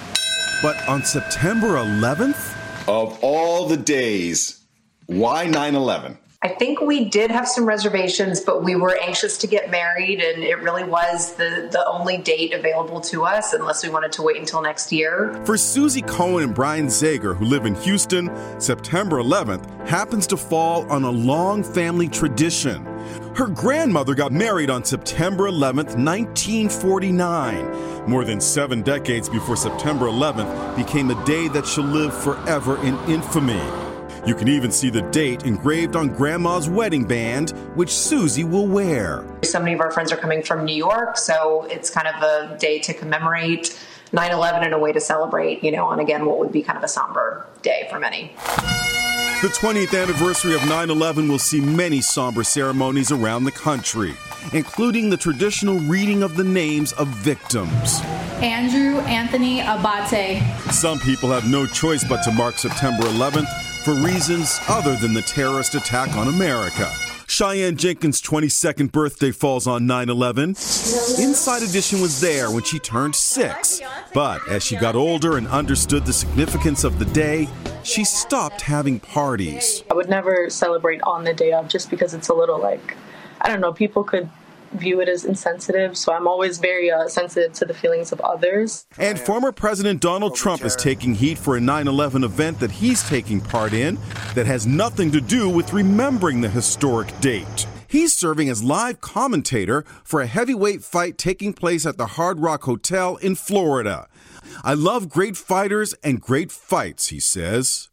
But 0.61 0.77
on 0.87 1.03
September 1.03 1.69
11th? 1.69 2.87
Of 2.87 3.17
all 3.23 3.67
the 3.67 3.77
days, 3.77 4.63
why 5.07 5.47
9 5.47 5.73
11? 5.73 6.19
I 6.45 6.49
think 6.49 6.79
we 6.79 7.05
did 7.05 7.31
have 7.31 7.47
some 7.47 7.65
reservations, 7.65 8.39
but 8.39 8.63
we 8.63 8.75
were 8.75 8.95
anxious 9.01 9.35
to 9.39 9.47
get 9.47 9.71
married, 9.71 10.21
and 10.21 10.43
it 10.43 10.61
really 10.61 10.83
was 10.83 11.33
the, 11.33 11.69
the 11.71 11.83
only 11.87 12.19
date 12.19 12.53
available 12.53 13.01
to 13.01 13.25
us 13.25 13.53
unless 13.53 13.83
we 13.83 13.89
wanted 13.89 14.11
to 14.11 14.21
wait 14.21 14.37
until 14.37 14.61
next 14.61 14.91
year. 14.91 15.41
For 15.43 15.57
Susie 15.57 16.03
Cohen 16.03 16.43
and 16.43 16.53
Brian 16.53 16.85
Zager, 16.85 17.35
who 17.35 17.45
live 17.45 17.65
in 17.65 17.73
Houston, 17.73 18.29
September 18.61 19.23
11th 19.23 19.87
happens 19.87 20.27
to 20.27 20.37
fall 20.37 20.87
on 20.91 21.01
a 21.01 21.09
long 21.09 21.63
family 21.63 22.07
tradition. 22.07 22.85
Her 23.35 23.47
grandmother 23.47 24.13
got 24.13 24.31
married 24.31 24.69
on 24.69 24.85
September 24.85 25.49
11th, 25.49 25.97
1949. 25.97 28.07
More 28.07 28.23
than 28.23 28.39
seven 28.39 28.83
decades 28.83 29.29
before 29.29 29.55
September 29.55 30.05
11th 30.05 30.75
became 30.75 31.09
a 31.09 31.25
day 31.25 31.47
that 31.47 31.65
shall 31.65 31.85
live 31.85 32.15
forever 32.15 32.77
in 32.85 32.95
infamy. 33.09 33.84
You 34.25 34.33
can 34.33 34.47
even 34.47 34.71
see 34.71 34.89
the 34.89 35.03
date 35.03 35.43
engraved 35.43 35.95
on 35.95 36.07
Grandma's 36.07 36.67
wedding 36.67 37.05
band, 37.05 37.51
which 37.75 37.91
Susie 37.91 38.43
will 38.43 38.65
wear. 38.65 39.23
So 39.43 39.59
many 39.59 39.73
of 39.73 39.81
our 39.81 39.91
friends 39.91 40.11
are 40.11 40.17
coming 40.17 40.41
from 40.41 40.65
New 40.65 40.75
York, 40.75 41.15
so 41.15 41.67
it's 41.69 41.91
kind 41.91 42.07
of 42.07 42.23
a 42.23 42.57
day 42.57 42.79
to 42.79 42.93
commemorate 42.95 43.79
9 44.13 44.31
11 44.31 44.63
and 44.63 44.73
a 44.73 44.79
way 44.79 44.91
to 44.91 44.99
celebrate, 44.99 45.63
you 45.63 45.71
know, 45.71 45.85
on 45.85 45.99
again 45.99 46.25
what 46.25 46.39
would 46.39 46.51
be 46.51 46.63
kind 46.63 46.75
of 46.75 46.83
a 46.83 46.87
somber 46.87 47.45
day 47.61 47.87
for 47.91 47.99
many. 47.99 48.31
The 49.43 49.49
20th 49.49 50.01
anniversary 50.01 50.55
of 50.55 50.67
9 50.67 50.89
11 50.89 51.27
will 51.27 51.37
see 51.37 51.61
many 51.61 52.01
somber 52.01 52.43
ceremonies 52.43 53.11
around 53.11 53.43
the 53.43 53.51
country, 53.51 54.15
including 54.53 55.11
the 55.11 55.17
traditional 55.17 55.77
reading 55.81 56.23
of 56.23 56.35
the 56.35 56.43
names 56.43 56.93
of 56.93 57.09
victims. 57.09 58.01
Andrew 58.41 59.01
Anthony 59.01 59.59
Abate. 59.61 60.41
Some 60.71 60.97
people 60.97 61.29
have 61.29 61.47
no 61.47 61.67
choice 61.67 62.03
but 62.03 62.23
to 62.23 62.31
mark 62.31 62.57
September 62.57 63.03
11th 63.03 63.64
for 63.85 63.93
reasons 63.93 64.59
other 64.67 64.95
than 64.95 65.13
the 65.13 65.21
terrorist 65.21 65.75
attack 65.75 66.17
on 66.17 66.27
America. 66.27 66.91
Cheyenne 67.27 67.77
Jenkins' 67.77 68.19
22nd 68.19 68.91
birthday 68.91 69.29
falls 69.29 69.67
on 69.67 69.85
9 69.85 70.09
11. 70.09 70.49
Inside 70.49 71.61
Edition 71.61 72.01
was 72.01 72.19
there 72.19 72.49
when 72.49 72.63
she 72.63 72.79
turned 72.79 73.15
six. 73.15 73.81
But 74.11 74.47
as 74.47 74.63
she 74.63 74.75
got 74.75 74.95
older 74.95 75.37
and 75.37 75.47
understood 75.49 76.03
the 76.03 76.13
significance 76.13 76.83
of 76.83 76.97
the 76.97 77.05
day, 77.05 77.47
she 77.83 78.03
stopped 78.03 78.61
having 78.61 78.99
parties. 78.99 79.83
I 79.91 79.93
would 79.93 80.09
never 80.09 80.49
celebrate 80.49 81.01
on 81.03 81.23
the 81.23 81.35
day 81.35 81.53
of 81.53 81.67
just 81.67 81.91
because 81.91 82.15
it's 82.15 82.29
a 82.29 82.33
little 82.33 82.59
like, 82.59 82.97
I 83.41 83.49
don't 83.49 83.61
know, 83.61 83.71
people 83.71 84.03
could 84.03 84.27
view 84.79 85.01
it 85.01 85.09
as 85.09 85.25
insensitive. 85.25 85.97
So 85.97 86.13
I'm 86.13 86.27
always 86.27 86.59
very 86.59 86.91
uh, 86.91 87.07
sensitive 87.07 87.53
to 87.53 87.65
the 87.65 87.73
feelings 87.73 88.11
of 88.11 88.21
others. 88.21 88.85
And 88.97 89.19
former 89.19 89.51
President 89.51 90.01
Donald 90.01 90.35
Trump 90.35 90.63
is 90.63 90.75
taking 90.75 91.15
heat 91.15 91.37
for 91.37 91.57
a 91.57 91.61
9 91.61 91.87
11 91.87 92.23
event 92.23 92.59
that 92.59 92.71
he's 92.71 93.07
taking 93.07 93.41
part 93.41 93.73
in 93.73 93.97
that 94.33 94.45
has 94.45 94.65
nothing 94.67 95.11
to 95.11 95.21
do 95.21 95.49
with 95.49 95.73
remembering 95.73 96.41
the 96.41 96.49
historic 96.49 97.19
date. 97.19 97.67
He's 97.87 98.15
serving 98.15 98.49
as 98.49 98.63
live 98.63 98.99
commentator 98.99 99.85
for 100.03 100.21
a 100.21 100.27
heavyweight 100.27 100.83
fight 100.83 101.17
taking 101.17 101.53
place 101.53 101.85
at 101.85 101.97
the 101.97 102.07
Hard 102.07 102.39
Rock 102.39 102.63
Hotel 102.63 103.15
in 103.17 103.35
Florida. 103.35 104.07
I 104.63 104.73
love 104.73 105.09
great 105.09 105.37
fighters 105.37 105.93
and 106.03 106.19
great 106.19 106.51
fights, 106.51 107.07
he 107.07 107.19
says. 107.19 107.89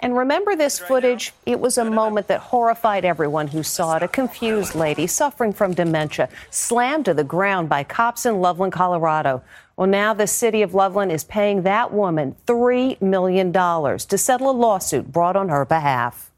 And 0.00 0.16
remember 0.16 0.56
this 0.56 0.78
footage? 0.78 1.32
It 1.44 1.60
was 1.60 1.76
a 1.76 1.84
moment 1.84 2.26
that 2.28 2.40
horrified 2.40 3.04
everyone 3.04 3.48
who 3.48 3.62
saw 3.62 3.96
it. 3.96 4.02
A 4.02 4.08
confused 4.08 4.74
lady 4.74 5.06
suffering 5.06 5.52
from 5.52 5.74
dementia 5.74 6.30
slammed 6.50 7.04
to 7.04 7.14
the 7.14 7.24
ground 7.24 7.68
by 7.68 7.84
cops 7.84 8.24
in 8.24 8.40
Loveland, 8.40 8.72
Colorado. 8.72 9.42
Well, 9.76 9.88
now 9.88 10.14
the 10.14 10.26
city 10.26 10.62
of 10.62 10.74
Loveland 10.74 11.12
is 11.12 11.24
paying 11.24 11.62
that 11.62 11.92
woman 11.92 12.34
$3 12.46 13.00
million 13.00 13.52
to 13.52 14.18
settle 14.18 14.50
a 14.50 14.52
lawsuit 14.52 15.12
brought 15.12 15.36
on 15.36 15.50
her 15.50 15.64
behalf. 15.64 16.30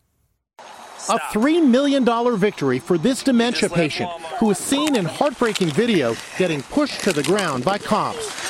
A 1.09 1.19
$3 1.19 1.69
million 1.69 2.05
victory 2.37 2.79
for 2.79 2.97
this 2.97 3.25
dementia 3.25 3.69
patient 3.69 4.11
who 4.39 4.47
was 4.47 4.59
seen 4.59 4.95
in 4.95 5.05
heartbreaking 5.05 5.71
video 5.71 6.15
getting 6.39 6.63
pushed 6.63 7.01
to 7.03 7.13
the 7.13 7.25
ground 7.25 7.65
by 7.65 7.79
cops. 7.79 8.43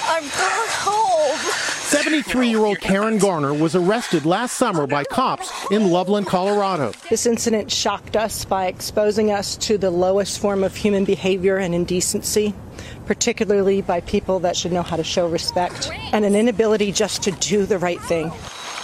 I'm 1.94 2.04
going 2.04 2.14
home. 2.14 2.22
73 2.22 2.49
year 2.49 2.58
old 2.64 2.80
Karen 2.80 3.18
Garner 3.18 3.54
was 3.54 3.75
arrested 3.75 4.25
last 4.25 4.56
summer 4.56 4.87
by 4.87 5.04
cops 5.04 5.52
in 5.70 5.90
Loveland, 5.90 6.26
Colorado. 6.26 6.92
This 7.11 7.26
incident 7.26 7.70
shocked 7.70 8.16
us 8.16 8.44
by 8.44 8.66
exposing 8.66 9.30
us 9.30 9.56
to 9.58 9.78
the 9.78 9.90
lowest 9.90 10.40
form 10.40 10.64
of 10.64 10.75
human 10.75 11.04
behavior 11.04 11.58
and 11.58 11.75
indecency, 11.75 12.54
particularly 13.06 13.82
by 13.82 14.00
people 14.00 14.38
that 14.40 14.56
should 14.56 14.72
know 14.72 14.82
how 14.82 14.96
to 14.96 15.04
show 15.04 15.28
respect, 15.28 15.90
and 16.12 16.25
an 16.25 16.34
inability 16.34 16.92
just 16.92 17.22
to 17.25 17.30
do 17.32 17.66
the 17.66 17.78
right 17.78 18.00
thing. 18.00 18.28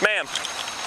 Ma'am, 0.03 0.27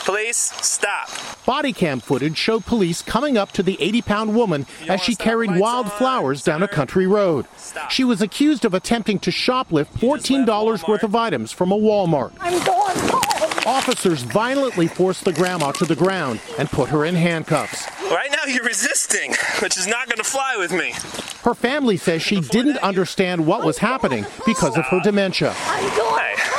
police, 0.03 0.37
stop. 0.37 1.09
Body 1.45 1.73
cam 1.73 1.99
footage 1.99 2.37
showed 2.37 2.65
police 2.65 3.01
coming 3.01 3.37
up 3.37 3.51
to 3.53 3.63
the 3.63 3.77
80 3.81 4.01
pound 4.01 4.35
woman 4.35 4.65
as 4.87 5.01
she 5.01 5.15
carried 5.15 5.55
wild 5.57 5.91
flowers 5.91 6.43
down 6.43 6.63
a 6.63 6.67
country 6.67 7.07
road. 7.07 7.45
She 7.89 8.03
was 8.03 8.21
accused 8.21 8.65
of 8.65 8.73
attempting 8.73 9.19
to 9.19 9.31
shoplift 9.31 9.93
$14 9.99 10.87
worth 10.87 11.03
of 11.03 11.15
items 11.15 11.51
from 11.51 11.71
a 11.71 11.77
Walmart. 11.77 12.33
I'm 12.39 12.63
going 12.63 12.97
home. 13.09 13.21
Officers 13.65 14.23
violently 14.23 14.87
forced 14.87 15.23
the 15.23 15.33
grandma 15.33 15.71
to 15.73 15.85
the 15.85 15.95
ground 15.95 16.39
and 16.57 16.69
put 16.69 16.89
her 16.89 17.05
in 17.05 17.13
handcuffs. 17.15 17.87
Right 18.09 18.31
now 18.31 18.51
you're 18.51 18.63
resisting, 18.63 19.35
which 19.61 19.77
is 19.77 19.87
not 19.87 20.07
going 20.07 20.17
to 20.17 20.23
fly 20.23 20.55
with 20.57 20.71
me. 20.71 20.93
Her 21.43 21.53
family 21.53 21.97
says 21.97 22.21
she 22.21 22.41
didn't 22.41 22.77
understand 22.79 23.45
what 23.45 23.63
was 23.63 23.77
happening 23.77 24.25
because 24.45 24.77
of 24.77 24.85
her 24.85 24.99
dementia. 25.01 25.53
I'm 25.57 25.95
going 25.95 26.35
home. 26.37 26.50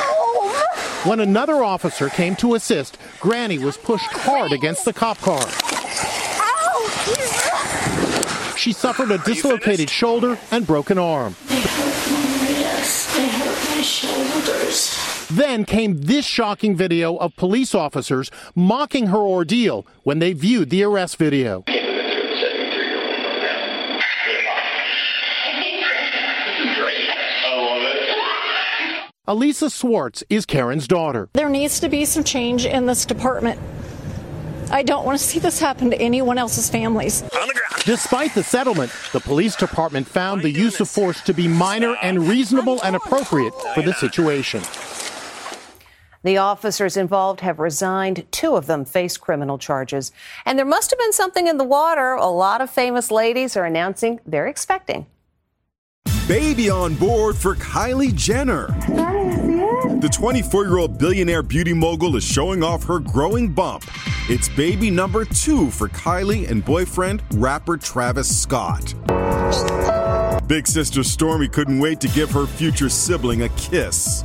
When 1.05 1.19
another 1.19 1.65
officer 1.65 2.07
came 2.07 2.37
to 2.37 2.55
assist, 2.55 2.97
Granny 3.19 3.57
was 3.57 3.75
pushed 3.75 4.05
hard 4.05 4.53
against 4.53 4.85
the 4.85 4.93
cop 4.93 5.17
car. 5.17 5.41
She 8.55 8.71
suffered 8.71 9.11
a 9.11 9.17
dislocated 9.17 9.89
shoulder 9.89 10.39
and 10.49 10.65
broken 10.65 10.97
arm. 10.97 11.35
Yes, 11.49 13.13
they 13.17 13.27
hurt 13.27 13.75
my 13.75 13.81
shoulders. 13.81 15.27
Then 15.29 15.65
came 15.65 16.03
this 16.03 16.25
shocking 16.25 16.77
video 16.77 17.17
of 17.17 17.35
police 17.35 17.75
officers 17.75 18.31
mocking 18.55 19.07
her 19.07 19.17
ordeal 19.17 19.85
when 20.03 20.19
they 20.19 20.31
viewed 20.31 20.69
the 20.69 20.83
arrest 20.83 21.17
video. 21.17 21.65
Elisa 29.25 29.69
Swartz 29.69 30.21
is 30.29 30.45
Karen's 30.45 30.85
daughter. 30.85 31.29
There 31.31 31.47
needs 31.47 31.79
to 31.79 31.87
be 31.87 32.03
some 32.03 32.25
change 32.25 32.65
in 32.65 32.87
this 32.87 33.05
department. 33.05 33.57
I 34.69 34.83
don't 34.83 35.05
want 35.05 35.17
to 35.17 35.23
see 35.23 35.39
this 35.39 35.59
happen 35.59 35.89
to 35.91 35.97
anyone 35.97 36.37
else's 36.37 36.69
families. 36.69 37.23
Despite 37.85 38.35
the 38.35 38.43
settlement, 38.43 38.91
the 39.13 39.21
police 39.21 39.55
department 39.55 40.07
found 40.07 40.41
the 40.41 40.51
use 40.51 40.81
of 40.81 40.89
force 40.89 41.21
to 41.21 41.33
be 41.33 41.47
minor 41.47 41.95
and 42.01 42.27
reasonable 42.27 42.81
and 42.83 42.97
appropriate 42.97 43.53
for 43.73 43.81
the 43.81 43.93
situation. 43.93 44.61
The 46.23 46.39
officers 46.39 46.97
involved 46.97 47.39
have 47.39 47.59
resigned. 47.59 48.29
Two 48.29 48.57
of 48.57 48.65
them 48.67 48.83
face 48.83 49.15
criminal 49.15 49.57
charges. 49.57 50.11
And 50.45 50.59
there 50.59 50.65
must 50.65 50.89
have 50.89 50.99
been 50.99 51.13
something 51.13 51.47
in 51.47 51.57
the 51.57 51.63
water. 51.63 52.11
A 52.11 52.27
lot 52.27 52.59
of 52.59 52.69
famous 52.69 53.09
ladies 53.09 53.55
are 53.55 53.63
announcing 53.63 54.19
they're 54.25 54.47
expecting. 54.47 55.05
Baby 56.27 56.69
on 56.69 56.95
board 56.95 57.35
for 57.35 57.53
Kylie 57.55 58.15
Jenner. 58.15 58.67
The 59.99 60.09
24 60.09 60.63
year 60.63 60.77
old 60.77 60.97
billionaire 60.97 61.43
beauty 61.43 61.73
mogul 61.73 62.15
is 62.15 62.23
showing 62.23 62.63
off 62.63 62.85
her 62.85 62.99
growing 62.99 63.51
bump. 63.51 63.83
It's 64.29 64.47
baby 64.47 64.89
number 64.89 65.25
two 65.25 65.69
for 65.69 65.89
Kylie 65.89 66.49
and 66.49 66.63
boyfriend, 66.63 67.21
rapper 67.33 67.75
Travis 67.75 68.41
Scott. 68.41 68.93
Big 70.47 70.65
sister 70.65 71.01
Stormi 71.01 71.51
couldn't 71.51 71.79
wait 71.79 71.99
to 71.99 72.07
give 72.07 72.31
her 72.31 72.45
future 72.45 72.87
sibling 72.87 73.41
a 73.41 73.49
kiss. 73.49 74.23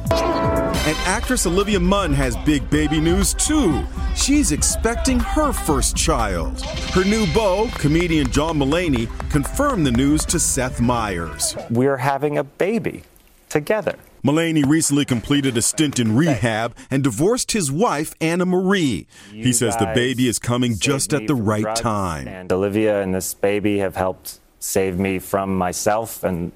And 0.88 0.96
actress 1.00 1.44
Olivia 1.46 1.78
Munn 1.78 2.14
has 2.14 2.34
big 2.46 2.70
baby 2.70 2.98
news 2.98 3.34
too. 3.34 3.84
She's 4.16 4.52
expecting 4.52 5.20
her 5.20 5.52
first 5.52 5.94
child. 5.94 6.62
Her 6.94 7.04
new 7.04 7.30
beau, 7.34 7.68
comedian 7.74 8.30
John 8.30 8.58
Mulaney, 8.58 9.06
confirmed 9.28 9.84
the 9.84 9.92
news 9.92 10.24
to 10.24 10.40
Seth 10.40 10.80
Meyers. 10.80 11.54
We're 11.68 11.98
having 11.98 12.38
a 12.38 12.44
baby 12.44 13.02
together. 13.50 13.96
Mulaney 14.24 14.64
recently 14.66 15.04
completed 15.04 15.58
a 15.58 15.60
stint 15.60 15.98
in 15.98 16.16
rehab 16.16 16.74
and 16.90 17.04
divorced 17.04 17.52
his 17.52 17.70
wife, 17.70 18.14
Anna 18.18 18.46
Marie. 18.46 19.06
He 19.30 19.52
says 19.52 19.76
the 19.76 19.92
baby 19.94 20.26
is 20.26 20.38
coming 20.38 20.78
just 20.78 21.12
at 21.12 21.26
the 21.26 21.34
right 21.34 21.76
time. 21.76 22.26
And 22.26 22.50
Olivia 22.50 23.02
and 23.02 23.14
this 23.14 23.34
baby 23.34 23.76
have 23.80 23.96
helped 23.96 24.40
save 24.58 24.98
me 24.98 25.18
from 25.18 25.54
myself 25.54 26.24
and 26.24 26.50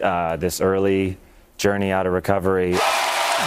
uh, 0.00 0.36
this 0.36 0.60
early 0.60 1.18
journey 1.56 1.90
out 1.90 2.06
of 2.06 2.12
recovery. 2.12 2.76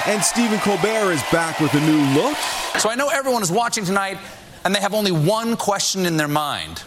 And 0.08 0.24
Stephen 0.24 0.60
Colbert 0.60 1.14
is 1.14 1.24
back 1.32 1.60
with 1.60 1.74
a 1.74 1.80
new 1.80 2.00
look. 2.14 2.38
So 2.78 2.90
I 2.92 2.96
know 2.96 3.08
everyone 3.10 3.42
is 3.42 3.52
watching 3.52 3.86
tonight 3.86 4.20
and 4.64 4.74
they 4.74 4.80
have 4.80 4.94
only 4.94 5.12
one 5.12 5.58
question 5.58 6.06
in 6.06 6.16
their 6.18 6.28
mind 6.28 6.80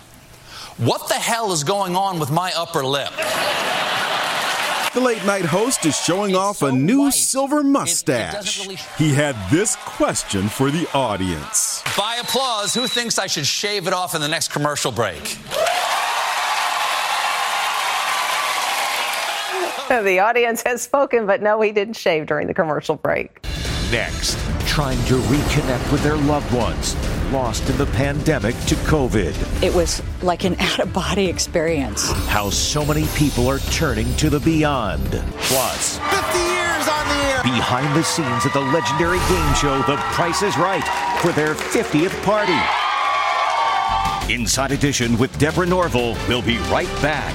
What 0.76 1.08
the 1.08 1.14
hell 1.14 1.50
is 1.52 1.64
going 1.64 1.96
on 1.96 2.20
with 2.20 2.30
my 2.30 2.52
upper 2.56 2.84
lip? 2.84 3.10
The 4.94 5.00
late 5.00 5.24
night 5.26 5.44
host 5.44 5.84
is 5.84 5.96
showing 5.96 6.36
off 6.36 6.62
a 6.62 6.70
new 6.70 7.10
silver 7.10 7.62
mustache. 7.64 8.66
He 8.96 9.12
had 9.12 9.36
this 9.50 9.76
question 9.76 10.48
for 10.48 10.70
the 10.70 10.88
audience. 10.94 11.82
By 11.96 12.16
applause, 12.16 12.72
who 12.72 12.86
thinks 12.86 13.18
I 13.18 13.26
should 13.26 13.46
shave 13.46 13.86
it 13.88 13.92
off 13.92 14.14
in 14.14 14.20
the 14.20 14.28
next 14.28 14.48
commercial 14.48 14.92
break? 14.92 15.38
The 20.08 20.18
audience 20.20 20.62
has 20.66 20.82
spoken, 20.82 21.26
but 21.26 21.42
no, 21.42 21.60
he 21.60 21.72
didn't 21.72 21.94
shave 21.94 22.26
during 22.26 22.46
the 22.46 22.54
commercial 22.54 22.96
break. 22.96 23.42
Next, 23.90 24.38
trying 24.66 25.02
to 25.06 25.14
reconnect 25.14 25.90
with 25.90 26.02
their 26.02 26.16
loved 26.16 26.52
ones 26.52 26.94
lost 27.32 27.68
in 27.68 27.76
the 27.76 27.86
pandemic 27.86 28.54
to 28.66 28.74
COVID. 28.76 29.62
It 29.62 29.74
was 29.74 30.02
like 30.22 30.44
an 30.44 30.56
out 30.58 30.80
of 30.80 30.92
body 30.92 31.26
experience. 31.26 32.10
How 32.26 32.50
so 32.50 32.84
many 32.84 33.06
people 33.16 33.48
are 33.48 33.58
turning 33.70 34.14
to 34.16 34.30
the 34.30 34.40
beyond. 34.40 35.04
Plus, 35.38 35.98
50 35.98 36.38
years 36.38 36.88
on 36.88 37.08
the 37.08 37.14
air. 37.14 37.42
Behind 37.42 37.94
the 37.96 38.02
scenes 38.02 38.46
at 38.46 38.52
the 38.52 38.60
legendary 38.60 39.18
game 39.28 39.54
show 39.54 39.82
The 39.82 39.96
Price 40.12 40.42
is 40.42 40.56
Right 40.56 40.84
for 41.20 41.32
their 41.32 41.54
50th 41.54 42.22
party. 42.22 42.58
Inside 44.32 44.72
Edition 44.72 45.16
with 45.18 45.36
Deborah 45.38 45.66
Norville 45.66 46.14
will 46.28 46.42
be 46.42 46.58
right 46.70 46.90
back. 47.02 47.34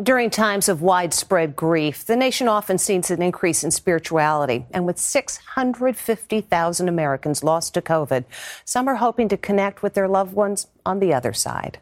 During 0.00 0.30
times 0.30 0.70
of 0.70 0.80
widespread 0.80 1.54
grief, 1.54 2.06
the 2.06 2.16
nation 2.16 2.48
often 2.48 2.78
sees 2.78 3.10
an 3.10 3.20
increase 3.20 3.62
in 3.62 3.70
spirituality. 3.70 4.64
And 4.72 4.86
with 4.86 4.98
650,000 4.98 6.88
Americans 6.88 7.44
lost 7.44 7.74
to 7.74 7.82
COVID, 7.82 8.24
some 8.64 8.88
are 8.88 8.96
hoping 8.96 9.28
to 9.28 9.36
connect 9.36 9.82
with 9.82 9.92
their 9.92 10.08
loved 10.08 10.32
ones 10.32 10.66
on 10.86 10.98
the 10.98 11.12
other 11.12 11.34
side. 11.34 11.78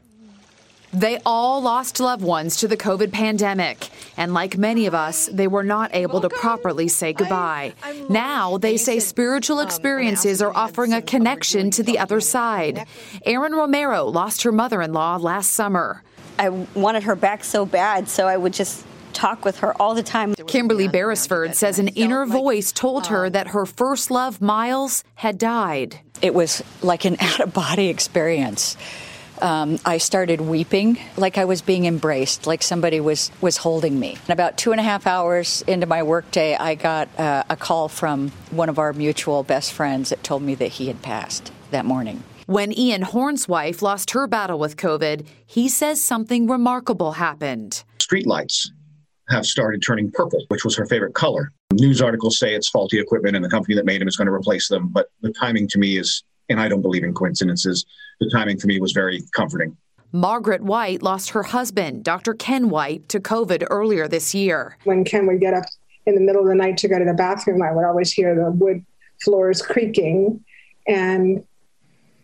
They 0.92 1.20
all 1.25 1.62
lost 1.62 2.01
loved 2.01 2.25
ones 2.25 2.57
to 2.57 2.66
the 2.66 2.77
COVID 2.77 3.12
pandemic. 3.12 3.88
And 4.16 4.35
like 4.35 4.59
many 4.59 4.87
of 4.87 4.94
us, 4.94 5.27
they 5.33 5.46
were 5.46 5.62
not 5.62 5.94
able 5.94 6.20
to 6.20 6.29
properly 6.29 6.88
say 6.88 7.12
goodbye. 7.12 7.75
Now 8.09 8.59
they 8.59 8.77
say 8.77 8.99
spiritual 8.99 9.61
experiences 9.61 10.42
are 10.42 10.53
offering 10.53 10.92
a 10.92 11.01
connection 11.01 11.70
to 11.70 11.85
the 11.85 12.01
other 12.01 12.20
side. 12.20 12.87
Erin 13.25 13.53
Romero 13.53 14.05
lost 14.07 14.42
her 14.42 14.51
mother 14.51 14.83
in 14.83 14.92
law 14.92 15.14
last 15.14 15.51
summer. 15.51 16.03
I 16.40 16.48
wanted 16.48 17.03
her 17.03 17.14
back 17.14 17.44
so 17.44 17.66
bad, 17.66 18.09
so 18.09 18.26
I 18.26 18.35
would 18.35 18.55
just 18.55 18.87
talk 19.12 19.44
with 19.44 19.59
her 19.59 19.74
all 19.81 19.94
the 19.94 20.03
time. 20.03 20.35
Kimberly 20.46 20.88
Beresford 20.88 21.55
says 21.55 21.79
an 21.79 21.88
inner 21.88 22.24
voice 22.24 22.72
told 22.72 23.09
her 23.09 23.29
that 23.29 23.48
her 23.48 23.66
first 23.66 24.11
love, 24.11 24.40
Miles, 24.40 25.05
had 25.16 25.37
died. 25.37 26.00
It 26.22 26.33
was 26.33 26.62
like 26.81 27.05
an 27.05 27.18
out 27.20 27.40
of 27.40 27.53
body 27.53 27.88
experience. 27.88 28.79
Um, 29.42 29.79
I 29.85 29.98
started 29.98 30.40
weeping 30.40 30.98
like 31.18 31.37
I 31.37 31.44
was 31.44 31.61
being 31.61 31.85
embraced, 31.85 32.46
like 32.46 32.62
somebody 32.62 33.00
was, 33.00 33.31
was 33.42 33.59
holding 33.59 34.00
me. 34.00 34.12
And 34.12 34.31
about 34.31 34.57
two 34.57 34.72
and 34.72 34.81
a 34.81 34.83
half 34.83 35.07
hours 35.07 35.62
into 35.66 35.87
my 35.87 36.03
workday, 36.03 36.57
I 36.57 36.74
got 36.74 37.09
uh, 37.18 37.44
a 37.50 37.57
call 37.57 37.88
from 37.88 38.31
one 38.50 38.70
of 38.70 38.79
our 38.79 38.94
mutual 38.94 39.42
best 39.42 39.72
friends 39.74 40.09
that 40.09 40.22
told 40.22 40.42
me 40.42 40.55
that 40.55 40.68
he 40.68 40.88
had 40.88 41.03
passed 41.03 41.53
that 41.70 41.85
morning. 41.85 42.22
When 42.51 42.77
Ian 42.77 43.03
Horn's 43.03 43.47
wife 43.47 43.81
lost 43.81 44.11
her 44.11 44.27
battle 44.27 44.59
with 44.59 44.77
COVID, 44.77 45.25
he 45.47 45.69
says 45.69 46.03
something 46.03 46.49
remarkable 46.49 47.13
happened. 47.13 47.85
Streetlights 48.01 48.71
have 49.29 49.47
started 49.47 49.85
turning 49.87 50.11
purple, 50.11 50.45
which 50.49 50.65
was 50.65 50.77
her 50.77 50.85
favorite 50.85 51.15
color. 51.15 51.53
News 51.73 52.03
articles 52.03 52.41
say 52.41 52.57
it's 52.57 52.69
faulty 52.69 52.99
equipment 52.99 53.37
and 53.37 53.45
the 53.45 53.49
company 53.49 53.77
that 53.77 53.85
made 53.85 54.01
them 54.01 54.09
is 54.09 54.17
going 54.17 54.27
to 54.27 54.33
replace 54.33 54.67
them. 54.67 54.89
But 54.89 55.13
the 55.23 55.33
timing 55.33 55.69
to 55.69 55.79
me 55.79 55.97
is, 55.97 56.25
and 56.49 56.61
I 56.61 56.67
don't 56.67 56.83
believe 56.83 57.05
in 57.05 57.15
coincidences, 57.15 57.87
the 58.19 58.29
timing 58.29 58.59
for 58.59 58.67
me 58.67 58.81
was 58.81 58.91
very 58.91 59.23
comforting. 59.33 59.77
Margaret 60.11 60.65
White 60.65 61.05
lost 61.05 61.31
her 61.31 61.45
husband, 61.45 62.03
Dr. 62.03 62.35
Ken 62.35 62.69
White, 62.69 63.09
to 63.11 63.21
COVID 63.21 63.65
earlier 63.71 64.09
this 64.09 64.35
year. 64.35 64.77
When 64.83 65.05
Ken 65.05 65.29
would 65.29 65.39
get 65.39 65.55
up 65.55 65.67
in 66.05 66.17
the 66.17 66.21
middle 66.21 66.43
of 66.43 66.49
the 66.49 66.57
night 66.57 66.79
to 66.79 66.89
go 66.89 66.99
to 66.99 67.05
the 67.05 67.15
bathroom, 67.15 67.63
I 67.63 67.71
would 67.71 67.85
always 67.85 68.11
hear 68.11 68.35
the 68.35 68.51
wood 68.51 68.85
floors 69.23 69.63
creaking. 69.63 70.45
And 70.89 71.45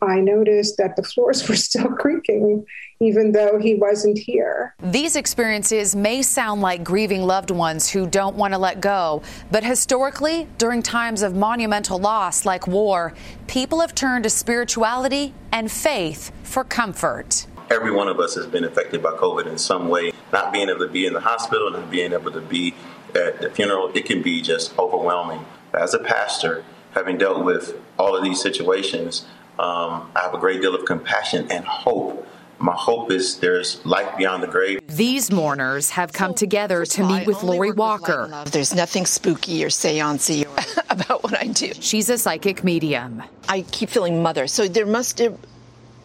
I 0.03 0.21
noticed 0.21 0.77
that 0.79 0.97
the 0.97 1.03
floors 1.03 1.49
were 1.49 1.57
still 1.69 1.89
creaking, 1.89 2.67
even 3.01 3.33
though 3.33 3.59
he 3.59 3.75
wasn't 3.75 4.19
here. 4.19 4.75
These 4.83 5.17
experiences 5.17 5.97
may 5.97 6.23
sound 6.23 6.61
like 6.61 6.85
grieving 6.85 7.23
loved 7.23 7.51
ones 7.51 7.91
who 7.91 8.07
don't 8.07 8.37
want 8.37 8.53
to 8.55 8.59
let 8.59 8.81
go, 8.81 9.23
but 9.51 9.65
historically, 9.65 10.49
during 10.59 10.83
times 10.83 11.23
of 11.23 11.35
monumental 11.35 11.99
loss 11.99 12.45
like 12.45 12.67
war, 12.67 13.15
people 13.47 13.81
have 13.81 13.95
turned 13.95 14.25
to 14.25 14.31
spirituality 14.31 15.35
and 15.53 15.71
faith 15.71 16.31
for 16.43 16.65
comfort. 16.65 17.47
Every 17.71 17.91
one 17.91 18.09
of 18.09 18.21
us 18.21 18.35
has 18.37 18.47
been 18.47 18.65
affected 18.65 19.03
by 19.03 19.13
COVID 19.13 19.47
in 19.47 19.59
some 19.59 19.89
way. 19.89 20.13
Not 20.33 20.53
being 20.53 20.69
able 20.69 20.87
to 20.87 20.89
be 20.89 21.07
in 21.07 21.13
the 21.13 21.21
hospital, 21.21 21.71
not 21.71 21.91
being 21.91 22.13
able 22.13 22.31
to 22.31 22.41
be 22.41 22.75
at 23.15 23.41
the 23.41 23.51
funeral, 23.51 23.91
it 23.95 24.05
can 24.05 24.23
be 24.23 24.41
just 24.41 24.79
overwhelming. 24.79 25.45
As 25.75 25.95
a 25.95 25.99
pastor, 25.99 26.65
having 26.93 27.19
dealt 27.19 27.45
with 27.45 27.77
all 27.99 28.17
of 28.17 28.23
these 28.23 28.41
situations, 28.41 29.27
um, 29.59 30.11
I 30.15 30.21
have 30.23 30.35
a 30.35 30.39
great 30.39 30.61
deal 30.61 30.75
of 30.75 30.85
compassion 30.85 31.51
and 31.51 31.65
hope. 31.65 32.27
My 32.59 32.73
hope 32.75 33.11
is 33.11 33.39
there's 33.39 33.85
life 33.85 34.17
beyond 34.17 34.43
the 34.43 34.47
grave. 34.47 34.81
These 34.89 35.31
mourners 35.31 35.91
have 35.91 36.13
come 36.13 36.33
together 36.33 36.87
to 36.87 37.07
meet 37.07 37.27
with 37.27 37.43
Lori 37.43 37.71
Walker. 37.73 38.45
There's 38.47 38.75
nothing 38.75 39.05
spooky 39.05 39.63
or 39.63 39.69
seancey 39.69 40.47
about 40.91 41.23
what 41.23 41.39
I 41.39 41.49
do. 41.49 41.73
She's 41.81 42.09
a 42.09 42.17
psychic 42.17 42.65
medium. 42.65 43.23
I 43.49 43.63
keep 43.63 43.91
feeling 43.91 44.23
mother, 44.23 44.47
so 44.47 44.69
there 44.69 44.87
must 44.87 45.19
have. 45.19 45.39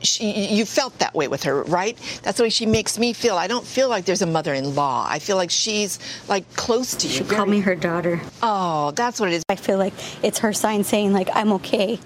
She, 0.02 0.48
you 0.56 0.66
felt 0.66 0.98
that 0.98 1.14
way 1.14 1.28
with 1.28 1.44
her, 1.44 1.62
right? 1.64 1.96
That's 2.24 2.38
the 2.38 2.44
way 2.44 2.50
she 2.50 2.66
makes 2.66 2.98
me 2.98 3.14
feel. 3.14 3.38
I 3.38 3.46
don't 3.46 3.66
feel 3.66 3.88
like 3.88 4.06
there's 4.06 4.24
a 4.24 4.28
mother-in-law. 4.28 5.06
I 5.08 5.20
feel 5.20 5.38
like 5.38 5.52
she's 5.52 6.00
like 6.28 6.52
close 6.56 6.96
to 6.96 7.08
you. 7.08 7.14
She 7.14 7.24
called 7.24 7.50
me 7.50 7.60
her 7.60 7.76
daughter. 7.76 8.20
Oh, 8.42 8.92
that's 8.92 9.20
what 9.20 9.30
it 9.30 9.36
is. 9.36 9.44
I 9.48 9.56
feel 9.56 9.78
like 9.78 9.94
it's 10.24 10.40
her 10.40 10.54
sign 10.54 10.84
saying 10.84 11.14
like 11.14 11.30
I'm 11.34 11.52
okay. 11.54 12.00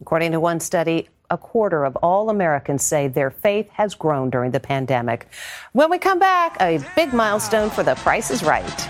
According 0.00 0.32
to 0.32 0.40
one 0.40 0.60
study, 0.60 1.08
a 1.30 1.38
quarter 1.38 1.84
of 1.84 1.96
all 1.96 2.30
Americans 2.30 2.82
say 2.82 3.06
their 3.06 3.30
faith 3.30 3.68
has 3.72 3.94
grown 3.94 4.30
during 4.30 4.50
the 4.50 4.60
pandemic. 4.60 5.28
When 5.72 5.90
we 5.90 5.98
come 5.98 6.18
back, 6.18 6.56
a 6.60 6.84
big 6.96 7.12
milestone 7.12 7.70
for 7.70 7.82
the 7.82 7.94
Price 7.96 8.30
is 8.30 8.42
Right. 8.42 8.88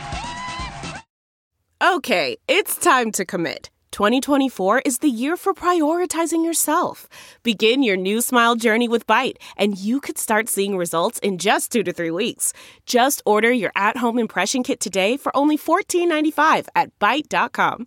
Okay, 1.83 2.37
it's 2.47 2.77
time 2.77 3.11
to 3.13 3.25
commit. 3.25 3.71
2024 3.93 4.81
is 4.81 4.99
the 4.99 5.09
year 5.09 5.37
for 5.37 5.53
prioritizing 5.53 6.45
yourself. 6.45 7.09
Begin 7.43 7.83
your 7.83 7.97
new 7.97 8.21
smile 8.21 8.55
journey 8.55 8.87
with 8.87 9.07
Byte, 9.07 9.37
and 9.57 9.77
you 9.77 10.01
could 10.01 10.17
start 10.17 10.49
seeing 10.49 10.77
results 10.77 11.19
in 11.21 11.39
just 11.39 11.73
two 11.73 11.83
to 11.83 11.93
three 11.93 12.11
weeks. 12.11 12.53
Just 12.87 13.21
order 13.27 13.51
your 13.51 13.73
at 13.75 13.97
home 13.97 14.19
impression 14.19 14.63
kit 14.63 14.79
today 14.79 15.17
for 15.17 15.37
only 15.37 15.59
$14.95 15.59 16.69
at 16.77 16.97
Byte.com. 16.99 17.87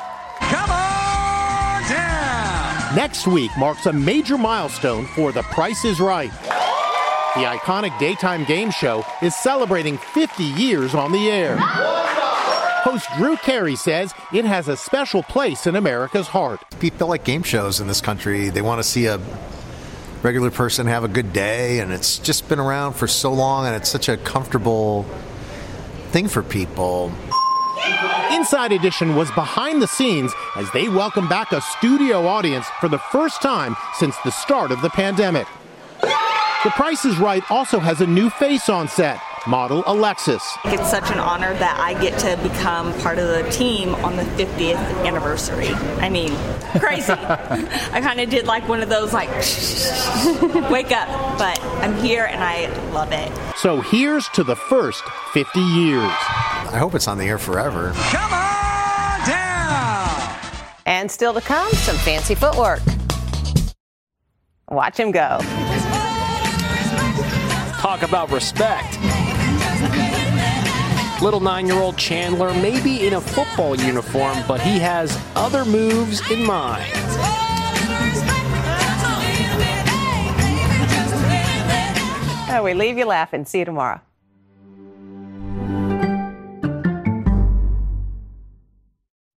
Next 2.95 3.25
week 3.25 3.51
marks 3.57 3.85
a 3.85 3.93
major 3.93 4.37
milestone 4.37 5.05
for 5.05 5.31
The 5.31 5.43
Price 5.43 5.85
is 5.85 6.01
Right. 6.01 6.31
The 6.31 7.45
iconic 7.45 7.97
daytime 7.99 8.43
game 8.43 8.69
show 8.69 9.05
is 9.21 9.33
celebrating 9.33 9.97
50 9.97 10.43
years 10.43 10.93
on 10.93 11.13
the 11.13 11.29
air. 11.29 11.55
Host 11.57 13.07
Drew 13.15 13.37
Carey 13.37 13.77
says 13.77 14.13
it 14.33 14.43
has 14.43 14.67
a 14.67 14.75
special 14.75 15.23
place 15.23 15.67
in 15.67 15.77
America's 15.77 16.27
heart. 16.27 16.59
People 16.81 17.07
like 17.07 17.23
game 17.23 17.43
shows 17.43 17.79
in 17.79 17.87
this 17.87 18.01
country. 18.01 18.49
They 18.49 18.61
want 18.61 18.79
to 18.79 18.83
see 18.83 19.05
a 19.05 19.21
regular 20.21 20.51
person 20.51 20.87
have 20.87 21.05
a 21.05 21.07
good 21.07 21.31
day, 21.31 21.79
and 21.79 21.93
it's 21.93 22.17
just 22.17 22.49
been 22.49 22.59
around 22.59 22.95
for 22.95 23.07
so 23.07 23.31
long, 23.31 23.67
and 23.67 23.73
it's 23.73 23.89
such 23.89 24.09
a 24.09 24.17
comfortable 24.17 25.03
thing 26.09 26.27
for 26.27 26.43
people. 26.43 27.13
Inside 28.31 28.71
Edition 28.71 29.15
was 29.15 29.29
behind 29.31 29.81
the 29.81 29.87
scenes 29.87 30.33
as 30.55 30.71
they 30.71 30.87
welcome 30.87 31.27
back 31.27 31.51
a 31.51 31.59
studio 31.59 32.25
audience 32.25 32.65
for 32.79 32.87
the 32.87 32.97
first 32.97 33.41
time 33.41 33.75
since 33.95 34.15
the 34.19 34.31
start 34.31 34.71
of 34.71 34.81
the 34.81 34.89
pandemic. 34.89 35.47
The 36.01 36.69
Price 36.69 37.03
is 37.03 37.17
Right 37.17 37.43
also 37.51 37.79
has 37.79 37.99
a 37.99 38.07
new 38.07 38.29
face 38.29 38.69
on 38.69 38.87
set, 38.87 39.19
model 39.47 39.83
Alexis. 39.85 40.41
It's 40.65 40.89
such 40.89 41.11
an 41.11 41.19
honor 41.19 41.53
that 41.55 41.77
I 41.77 41.99
get 42.01 42.17
to 42.19 42.37
become 42.47 42.93
part 43.01 43.19
of 43.19 43.27
the 43.27 43.49
team 43.51 43.95
on 43.95 44.15
the 44.15 44.23
50th 44.23 44.77
anniversary. 45.05 45.69
I 45.99 46.07
mean, 46.09 46.33
crazy. 46.79 47.11
I 47.11 47.99
kind 48.01 48.21
of 48.21 48.29
did 48.29 48.45
like 48.45 48.65
one 48.69 48.81
of 48.81 48.87
those, 48.87 49.11
like, 49.11 49.29
wake 50.71 50.91
up, 50.91 51.37
but 51.37 51.61
I'm 51.83 51.97
here 51.97 52.25
and 52.25 52.41
I 52.41 52.67
love 52.91 53.11
it. 53.11 53.57
So 53.57 53.81
here's 53.81 54.29
to 54.29 54.43
the 54.43 54.55
first 54.55 55.03
50 55.33 55.59
years. 55.59 56.11
I 56.73 56.77
hope 56.77 56.95
it's 56.95 57.09
on 57.09 57.17
the 57.17 57.25
air 57.25 57.37
forever. 57.37 57.91
Come 57.95 58.31
on 58.31 59.27
down! 59.27 60.39
And 60.85 61.11
still 61.11 61.33
to 61.33 61.41
come, 61.41 61.69
some 61.73 61.97
fancy 61.97 62.33
footwork. 62.33 62.79
Watch 64.69 64.97
him 64.97 65.11
go. 65.11 65.39
Talk 67.81 68.03
about 68.03 68.31
respect. 68.31 68.97
Little 71.21 71.41
nine 71.41 71.67
year 71.67 71.75
old 71.75 71.97
Chandler 71.97 72.53
may 72.53 72.81
be 72.81 73.05
in 73.05 73.15
a 73.15 73.21
football 73.21 73.75
uniform, 73.75 74.37
but 74.47 74.61
he 74.61 74.79
has 74.79 75.21
other 75.35 75.65
moves 75.65 76.21
in 76.31 76.45
mind. 76.45 76.89
Oh, 82.53 82.61
we 82.63 82.73
leave 82.73 82.97
you 82.97 83.05
laughing. 83.05 83.43
See 83.43 83.59
you 83.59 83.65
tomorrow. 83.65 83.99